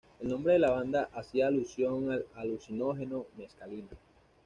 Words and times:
El 0.19 0.29
nombre 0.29 0.53
de 0.53 0.57
la 0.57 0.71
banda 0.71 1.11
hacía 1.13 1.45
alusión 1.45 2.09
al 2.11 2.25
alucinógeno 2.33 3.27
mescalina. 3.37 3.89